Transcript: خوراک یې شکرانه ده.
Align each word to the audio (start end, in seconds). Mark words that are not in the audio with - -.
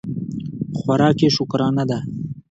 خوراک 0.77 1.19
یې 1.23 1.29
شکرانه 1.37 1.83
ده. 1.89 1.97